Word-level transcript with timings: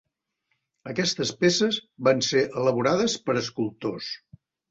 Aquestes 0.93 1.33
peces 1.43 1.77
van 2.09 2.25
ser 2.29 2.43
elaborades 2.63 3.15
per 3.27 3.39
escultors. 3.45 4.09